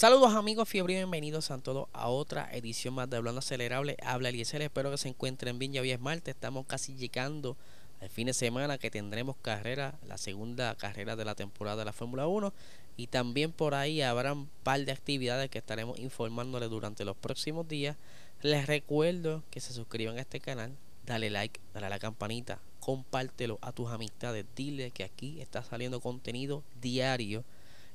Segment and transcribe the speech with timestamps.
[0.00, 3.98] Saludos amigos fiebre y bienvenidos a todos a otra edición más de Hablando Acelerable.
[4.02, 5.74] Habla Eliezer, espero que se encuentren bien.
[5.74, 7.58] Ya hoy es martes, estamos casi llegando
[8.00, 11.92] al fin de semana que tendremos carrera, la segunda carrera de la temporada de la
[11.92, 12.50] Fórmula 1.
[12.96, 17.68] Y también por ahí habrá un par de actividades que estaremos informándoles durante los próximos
[17.68, 17.98] días.
[18.40, 20.74] Les recuerdo que se suscriban a este canal,
[21.04, 26.00] dale like, dale a la campanita, compártelo a tus amistades, dile que aquí está saliendo
[26.00, 27.44] contenido diario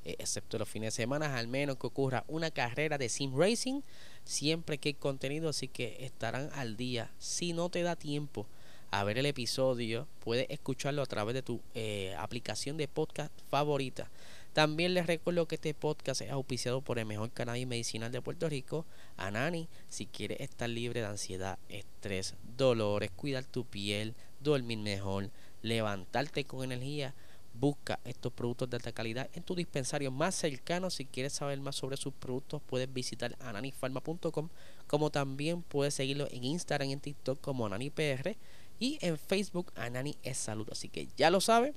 [0.06, 3.82] eh, excepto los fines de semana, al menos que ocurra una carrera de sim racing,
[4.24, 7.10] siempre que hay contenido, así que estarán al día.
[7.18, 8.46] Si no te da tiempo
[8.92, 14.08] a ver el episodio, puedes escucharlo a través de tu eh, aplicación de podcast favorita.
[14.52, 18.48] También les recuerdo que este podcast es auspiciado por el mejor canal medicinal de Puerto
[18.48, 18.86] Rico,
[19.16, 19.68] Anani.
[19.88, 25.30] Si quieres estar libre de ansiedad, estrés, dolores, cuidar tu piel, dormir mejor,
[25.62, 27.12] levantarte con energía,
[27.58, 30.90] Busca estos productos de alta calidad en tu dispensario más cercano.
[30.90, 34.48] Si quieres saber más sobre sus productos, puedes visitar ananifarma.com,
[34.86, 38.36] como también puedes seguirlo en Instagram y en TikTok como AnaniPR
[38.78, 40.68] y en Facebook Anani es Salud.
[40.70, 41.74] Así que ya lo sabes,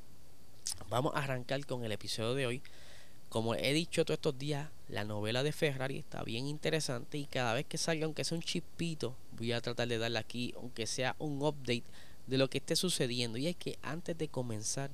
[0.90, 2.62] vamos a arrancar con el episodio de hoy.
[3.30, 7.54] Como he dicho todos estos días, la novela de Ferrari está bien interesante y cada
[7.54, 11.16] vez que salga, aunque sea un chispito, voy a tratar de darle aquí, aunque sea
[11.20, 11.84] un update
[12.26, 13.38] de lo que esté sucediendo.
[13.38, 14.90] Y es que antes de comenzar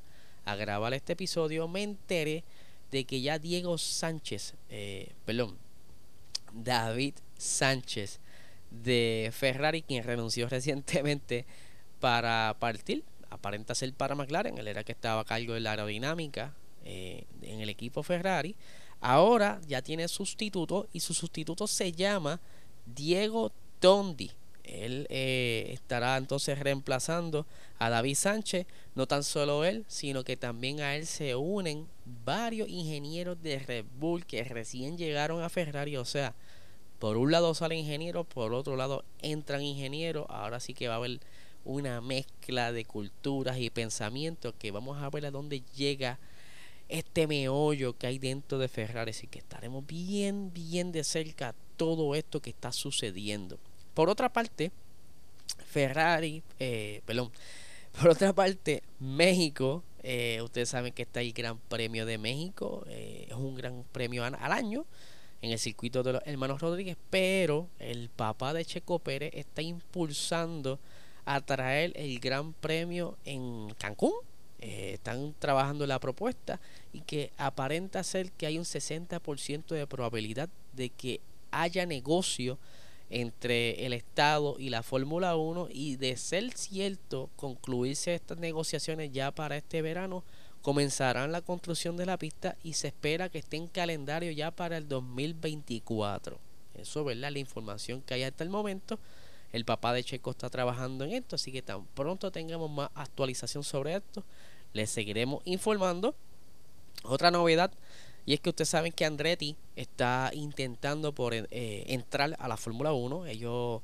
[0.45, 2.43] a grabar este episodio, me enteré
[2.91, 5.57] de que ya Diego Sánchez, eh, perdón,
[6.53, 8.19] David Sánchez
[8.71, 11.45] de Ferrari, quien renunció recientemente
[11.99, 16.53] para partir, aparenta ser para McLaren, él era que estaba a cargo de la aerodinámica
[16.85, 18.55] eh, en el equipo Ferrari,
[19.01, 22.39] ahora ya tiene sustituto y su sustituto se llama
[22.85, 24.31] Diego Tondi.
[24.67, 27.45] Él eh, estará entonces reemplazando
[27.79, 28.67] a David Sánchez.
[28.95, 31.87] No tan solo él, sino que también a él se unen
[32.23, 35.97] varios ingenieros de Red Bull que recién llegaron a Ferrari.
[35.97, 36.33] O sea,
[36.99, 40.25] por un lado salen ingenieros, por otro lado entran ingenieros.
[40.29, 41.19] Ahora sí que va a haber
[41.65, 46.19] una mezcla de culturas y pensamientos que vamos a ver a dónde llega
[46.87, 49.11] este meollo que hay dentro de Ferrari.
[49.11, 53.59] Así que estaremos bien, bien de cerca todo esto que está sucediendo.
[53.95, 54.71] Por otra parte,
[55.71, 57.31] Ferrari, eh, perdón,
[57.99, 63.25] por otra parte, México, eh, ustedes saben que está el Gran Premio de México, eh,
[63.29, 64.85] es un gran premio al año
[65.41, 70.77] en el circuito de los hermanos Rodríguez, pero el papá de Checo Pérez está impulsando
[71.23, 74.13] a traer el Gran Premio en Cancún.
[74.59, 76.59] están trabajando la propuesta
[76.91, 82.57] y que aparenta ser que hay un 60% de probabilidad de que haya negocio
[83.09, 89.31] entre el Estado y la Fórmula 1 y de ser cierto concluirse estas negociaciones ya
[89.31, 90.23] para este verano
[90.61, 94.77] comenzarán la construcción de la pista y se espera que esté en calendario ya para
[94.77, 96.39] el 2024
[96.75, 98.99] eso verdad la información que hay hasta el momento.
[99.53, 103.63] El papá de Checo está trabajando en esto así que tan pronto tengamos más actualización
[103.63, 104.23] sobre esto
[104.73, 106.15] les seguiremos informando.
[107.03, 107.71] Otra novedad
[108.25, 112.91] y es que ustedes saben que Andretti está intentando por eh, entrar a la Fórmula
[112.91, 113.27] 1.
[113.27, 113.81] Ellos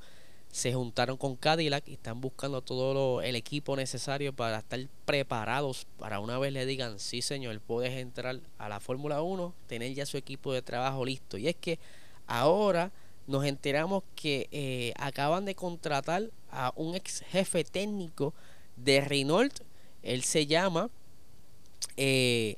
[0.52, 6.20] se juntaron con Cadillac y están buscando todo el equipo necesario para estar preparados para
[6.20, 10.18] una vez le digan, sí señor, puedes entrar a la Fórmula 1, tener ya su
[10.18, 11.38] equipo de trabajo listo.
[11.38, 11.80] Y es que
[12.26, 12.92] ahora
[13.28, 18.34] nos enteramos que eh, acaban de contratar a un ex jefe técnico
[18.76, 19.62] de Renault.
[20.02, 20.90] Él se llama
[21.96, 22.58] eh,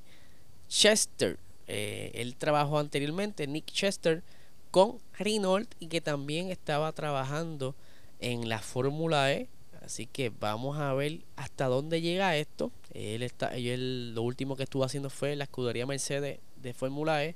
[0.69, 1.38] Chester.
[1.68, 4.24] Eh, él trabajó anteriormente, Nick Chester,
[4.71, 7.75] con Renault y que también estaba trabajando
[8.19, 9.48] en la Fórmula E.
[9.83, 12.71] Así que vamos a ver hasta dónde llega esto.
[12.94, 17.36] Él está, él, lo último que estuvo haciendo fue la escudería Mercedes de Fórmula E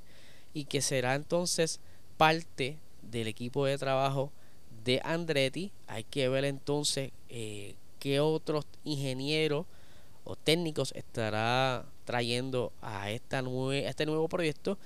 [0.54, 1.80] y que será entonces
[2.16, 4.32] parte del equipo de trabajo
[4.84, 5.72] de Andretti.
[5.86, 9.66] Hay que ver entonces eh, qué otros ingenieros
[10.24, 13.44] o técnicos estará trayendo a, esta
[13.84, 14.78] este nuevo proyecto.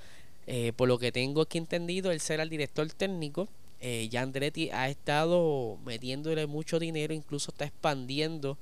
[0.48, 3.46] Eh, por lo que tengo aquí entendido, él será el director técnico.
[3.80, 8.58] Eh, Andretti ha estado metiéndole mucho dinero, incluso está expandiendo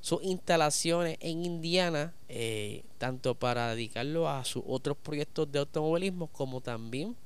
[0.00, 6.60] sus instalaciones en Indiana, eh, tanto para dedicarlo a sus otros proyectos de automovilismo como
[6.60, 7.16] también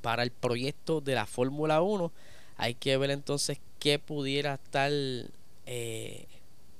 [0.00, 2.10] para el proyecto de la Fórmula 1.
[2.56, 4.90] Hay que ver entonces qué pudiera estar
[5.66, 6.26] eh,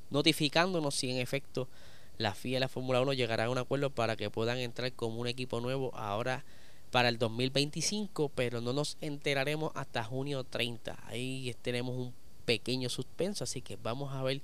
[0.09, 1.69] notificándonos si en efecto
[2.21, 5.21] la FIA y la Fórmula 1 llegarán a un acuerdo para que puedan entrar como
[5.21, 6.45] un equipo nuevo ahora
[6.91, 10.99] para el 2025, pero no nos enteraremos hasta junio 30.
[11.07, 12.13] Ahí tenemos un
[12.45, 14.43] pequeño suspenso, así que vamos a ver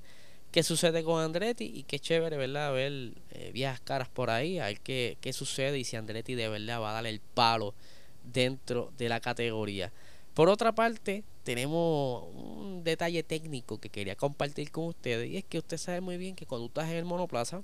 [0.51, 2.73] qué sucede con Andretti y qué chévere, ¿verdad?
[2.73, 6.49] Ver eh, viejas caras por ahí, a ver qué, qué sucede y si Andretti de
[6.49, 7.75] verdad va a darle el palo
[8.23, 9.91] dentro de la categoría.
[10.33, 15.59] Por otra parte, tenemos un detalle técnico que quería compartir con ustedes y es que
[15.59, 17.61] usted sabe muy bien que cuando estás en el monoplaza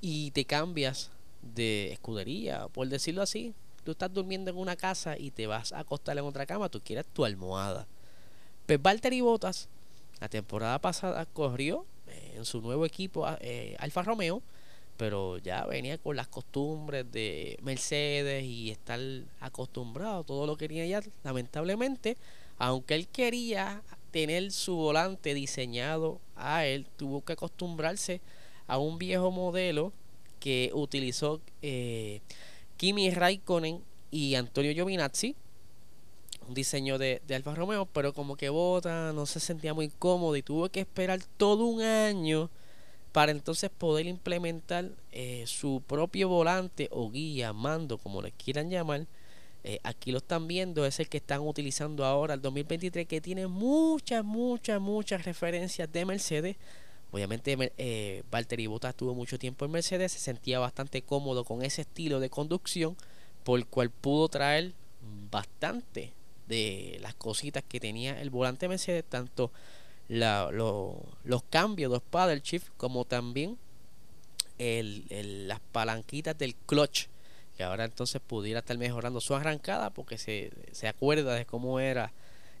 [0.00, 1.10] y te cambias
[1.54, 3.52] de escudería, por decirlo así,
[3.84, 6.80] tú estás durmiendo en una casa y te vas a acostar en otra cama, tú
[6.80, 7.86] quieres tu almohada.
[8.64, 9.68] Pues Valtteri Bottas
[10.18, 14.40] la temporada pasada corrió eh, en su nuevo equipo eh, Alfa Romeo
[14.98, 19.00] pero ya venía con las costumbres de Mercedes y estar
[19.40, 22.18] acostumbrado, todo lo quería ya, lamentablemente,
[22.58, 28.20] aunque él quería tener su volante diseñado a él, tuvo que acostumbrarse
[28.66, 29.92] a un viejo modelo
[30.40, 32.20] que utilizó eh,
[32.76, 33.80] Kimi Raikkonen
[34.10, 35.36] y Antonio Giovinazzi,
[36.48, 40.34] un diseño de, de Alfa Romeo, pero como que bota, no se sentía muy cómodo
[40.34, 42.50] y tuvo que esperar todo un año
[43.18, 49.08] para entonces poder implementar eh, su propio volante o guía, mando, como le quieran llamar.
[49.64, 53.48] Eh, aquí lo están viendo, es el que están utilizando ahora, el 2023, que tiene
[53.48, 56.56] muchas, muchas, muchas referencias de Mercedes.
[57.10, 61.80] Obviamente, eh, Valtteri Bottas tuvo mucho tiempo en Mercedes, se sentía bastante cómodo con ese
[61.80, 62.96] estilo de conducción,
[63.42, 64.74] por el cual pudo traer
[65.28, 66.12] bastante
[66.46, 69.50] de las cositas que tenía el volante Mercedes, tanto
[70.08, 73.58] la, los cambios de paddle shift como también
[74.58, 77.06] el, las palanquitas del clutch
[77.56, 82.12] que ahora entonces pudiera estar mejorando su arrancada porque se, se acuerda de cómo era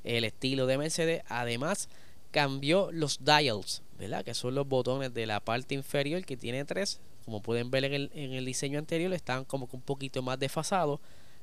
[0.02, 1.22] el estilo de Mercedes.
[1.28, 1.88] Además
[2.32, 4.24] cambió los dials ¿verdad?
[4.24, 7.00] que son los botones de la parte inferior que tiene tres.
[7.24, 10.38] Como pueden ver en el, en el diseño anterior estaban como que un poquito más
[10.38, 10.98] desfasados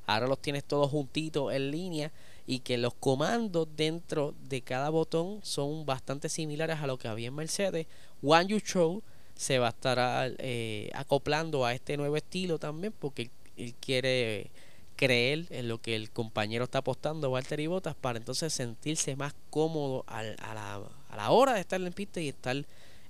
[0.06, 2.12] ahora los tienes todos juntitos en línea
[2.46, 7.28] y que los comandos dentro de cada botón son bastante similares a lo que había
[7.28, 7.86] en Mercedes.
[8.22, 9.02] One You Show
[9.34, 9.98] se va a estar
[10.38, 14.50] eh, acoplando a este nuevo estilo también porque él, quiere
[14.96, 19.34] creer en lo que el compañero está apostando, Walter y Botas, para entonces sentirse más
[19.50, 20.80] cómodo a, la,
[21.10, 22.64] a la hora de estar en pista y estar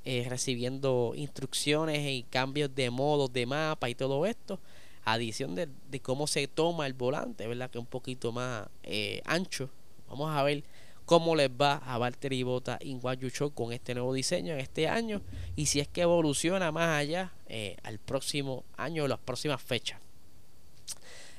[0.04, 4.60] eh, recibiendo instrucciones y cambios de modos de mapa y todo esto
[5.06, 5.68] adición de,
[6.02, 7.70] cómo se toma el volante, ¿verdad?
[7.70, 9.70] Que es un poquito más eh, ancho.
[10.08, 10.64] Vamos a ver
[11.06, 15.22] cómo les va a Valtteri Bota en Show con este nuevo diseño en este año
[15.54, 20.00] y si es que evoluciona más allá eh, al próximo año o las próximas fechas.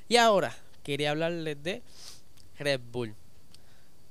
[0.07, 1.83] Y ahora quería hablarles de
[2.57, 3.13] Red Bull.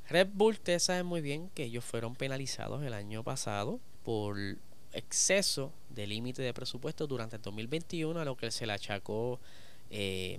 [0.09, 4.37] Red Bull, ustedes saben muy bien que ellos fueron penalizados el año pasado por
[4.93, 9.41] exceso de límite de presupuesto durante el 2021, a lo que se le achacó
[9.91, 10.39] eh,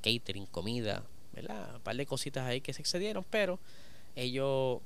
[0.00, 1.02] catering, comida,
[1.34, 1.76] ¿verdad?
[1.76, 3.58] Un par de cositas ahí que se excedieron, pero
[4.16, 4.80] ellos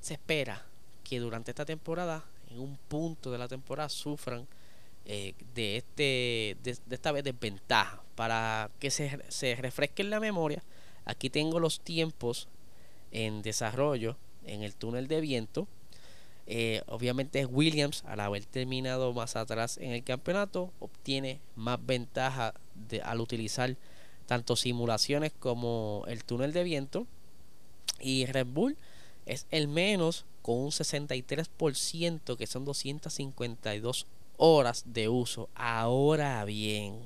[0.00, 0.66] se espera
[1.04, 4.46] que durante esta temporada, en un punto de la temporada, sufran
[5.04, 8.02] eh, de este de, esta vez desventaja.
[8.16, 9.56] Para que se, se
[10.04, 10.62] la memoria,
[11.04, 12.48] aquí tengo los tiempos
[13.12, 15.68] en desarrollo en el túnel de viento
[16.46, 22.54] eh, obviamente Williams, al haber terminado más atrás en el campeonato, obtiene más ventaja
[23.02, 23.76] al utilizar
[24.26, 27.06] tanto simulaciones como el túnel de viento.
[28.00, 28.76] Y Red Bull
[29.24, 35.48] es el menos con un 63%, que son 252 horas de uso.
[35.54, 37.00] Ahora bien,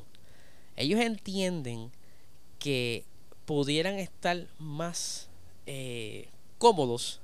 [0.77, 1.91] ellos entienden
[2.59, 3.05] que
[3.47, 5.31] pudieran estar más
[5.67, 6.29] eh,
[6.59, 7.21] cómodos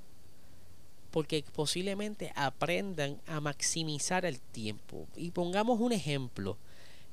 [1.16, 5.08] porque posiblemente aprendan a maximizar el tiempo.
[5.16, 6.58] Y pongamos un ejemplo,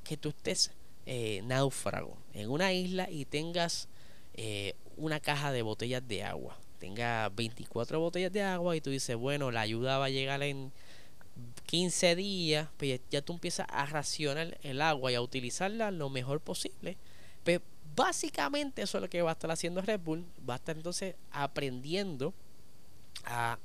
[0.04, 0.72] que tú estés
[1.06, 3.88] eh, náufrago en una isla y tengas
[4.34, 6.60] eh, una caja de botellas de agua.
[6.80, 10.74] Tenga 24 botellas de agua y tú dices, bueno, la ayuda va a llegar en
[11.68, 16.42] 15 días, pues ya tú empiezas a racionar el agua y a utilizarla lo mejor
[16.42, 16.98] posible.
[17.46, 17.62] Pues
[17.96, 20.26] básicamente eso es lo que va a estar haciendo Red Bull.
[20.50, 22.34] Va a estar entonces aprendiendo
[23.24, 23.58] a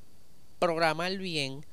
[0.59, 1.65] programar bien,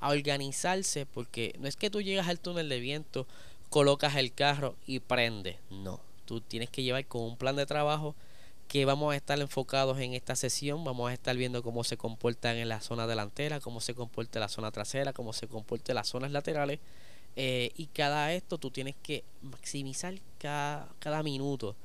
[0.00, 3.26] a organizarse, porque no es que tú llegas al túnel de viento,
[3.70, 5.58] colocas el carro y prende.
[5.70, 8.14] No, tú tienes que llevar con un plan de trabajo
[8.68, 12.56] que vamos a estar enfocados en esta sesión, vamos a estar viendo cómo se comportan
[12.56, 16.32] en la zona delantera, cómo se comporta la zona trasera, cómo se comportan las zonas
[16.32, 16.80] laterales.
[17.36, 21.76] Eh, y cada esto tú tienes que maximizar cada, cada minuto.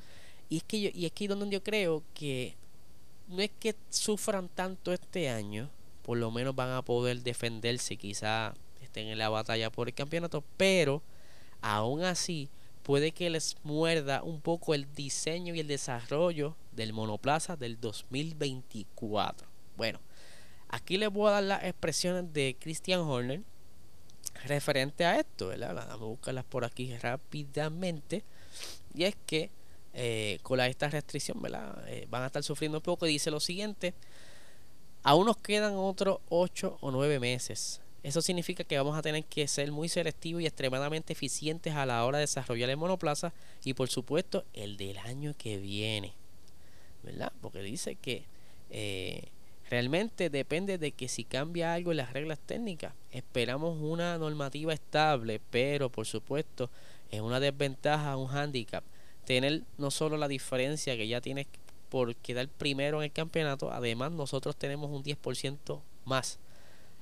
[0.47, 2.55] Y es que yo, y es que donde yo creo que
[3.27, 5.69] no es que sufran tanto este año,
[6.09, 10.43] por lo menos van a poder defenderse, quizá estén en la batalla por el campeonato,
[10.57, 11.03] pero
[11.61, 12.49] aún así
[12.81, 19.47] puede que les muerda un poco el diseño y el desarrollo del monoplaza del 2024.
[19.77, 19.99] Bueno,
[20.67, 23.43] aquí les voy a dar las expresiones de Christian Horner
[24.45, 25.75] referente a esto, ¿verdad?
[25.75, 28.23] Vamos a buscarlas por aquí rápidamente.
[28.95, 29.51] Y es que
[29.93, 31.87] eh, con esta restricción, ¿verdad?
[31.87, 33.05] Eh, van a estar sufriendo un poco.
[33.05, 33.93] Y dice lo siguiente:
[35.03, 37.81] aún nos quedan otros 8 o 9 meses.
[38.01, 42.05] Eso significa que vamos a tener que ser muy selectivos y extremadamente eficientes a la
[42.05, 46.13] hora de desarrollar el monoplaza y por supuesto el del año que viene.
[47.03, 47.33] ¿Verdad?
[47.41, 48.23] Porque dice que
[48.69, 49.27] eh,
[49.69, 52.93] realmente depende de que si cambia algo en las reglas técnicas.
[53.11, 56.69] Esperamos una normativa estable, pero por supuesto
[57.11, 58.83] es una desventaja, un handicap
[59.29, 61.45] tener no solo la diferencia que ya tienes
[61.89, 66.39] por quedar primero en el campeonato, además nosotros tenemos un 10% más.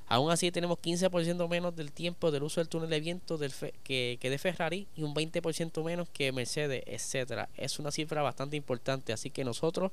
[0.09, 3.51] Aún así tenemos 15% menos del tiempo del uso del túnel de viento del
[3.83, 7.49] que, que, de Ferrari y un 20% menos que Mercedes, etcétera.
[7.57, 9.91] Es una cifra bastante importante, así que nosotros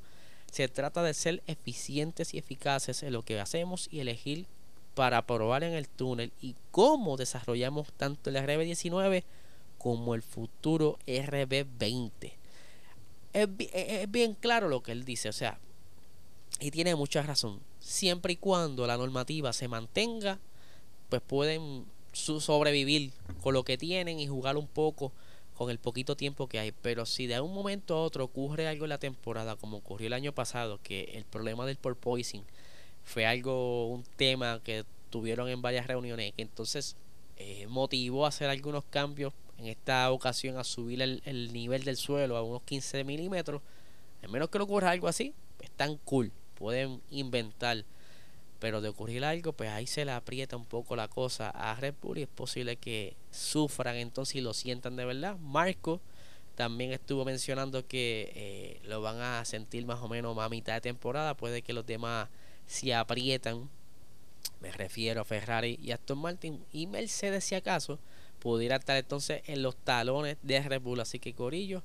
[0.52, 4.46] se trata de ser eficientes y eficaces en lo que hacemos y elegir
[4.94, 9.24] para probar en el túnel y cómo desarrollamos tanto el RB19
[9.78, 12.32] como el futuro RB20.
[13.34, 13.48] Es,
[14.10, 15.58] bien claro lo que él dice, o sea,
[16.60, 17.60] y tiene mucha razón.
[17.80, 20.38] Siempre y cuando la normativa se mantenga,
[21.08, 23.12] pues pueden sobrevivir
[23.42, 25.12] con lo que tienen y jugar un poco
[25.54, 26.70] con el poquito tiempo que hay.
[26.70, 30.12] Pero si de un momento a otro ocurre algo en la temporada, como ocurrió el
[30.12, 32.44] año pasado, que el problema del porpoising
[33.02, 36.96] fue algo, un tema que tuvieron en varias reuniones, que entonces
[37.36, 42.36] eh, motivó a hacer algunos cambios en esta ocasión a subir el, nivel del suelo
[42.36, 43.62] a unos 15 milímetros,
[44.22, 47.84] al menos que no ocurra algo así, están cool, pueden inventar.
[48.60, 51.94] Pero de ocurrir algo, pues ahí se le aprieta un poco la cosa a Red
[52.00, 55.36] Bull y es posible que sufran entonces y lo sientan de verdad.
[55.38, 56.00] Marco
[56.54, 60.80] también estuvo mencionando que eh, lo van a sentir más o menos a mitad de
[60.80, 61.36] temporada.
[61.36, 62.28] Puede que los demás
[62.66, 63.68] se aprietan.
[64.60, 67.98] Me refiero a Ferrari y Aston Martin y Mercedes si acaso
[68.44, 71.00] pudiera estar entonces en los talones de Red Bull.
[71.00, 71.82] Así que Corillo,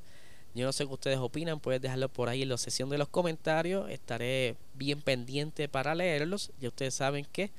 [0.53, 3.07] yo no sé qué ustedes opinan, pueden dejarlo por ahí en la sesión de los
[3.07, 3.89] comentarios.
[3.89, 6.51] Estaré bien pendiente para leerlos.
[6.59, 7.49] Ya ustedes saben que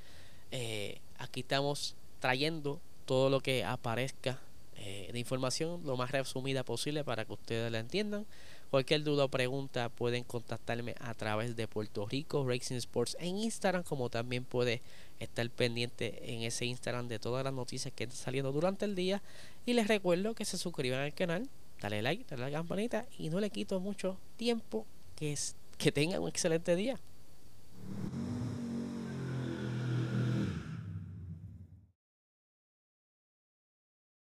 [0.50, 4.38] eh, aquí estamos trayendo todo lo que aparezca
[4.76, 8.26] eh, de información lo más resumida posible para que ustedes la entiendan.
[8.71, 13.83] Cualquier duda o pregunta pueden contactarme a través de Puerto Rico Racing Sports en Instagram,
[13.83, 14.81] como también puede
[15.19, 19.23] estar pendiente en ese Instagram de todas las noticias que están saliendo durante el día.
[19.67, 21.49] Y les recuerdo que se suscriban al canal,
[21.81, 24.87] dale like, dale a la campanita y no le quito mucho tiempo.
[25.17, 26.99] Que, es, que tengan un excelente día.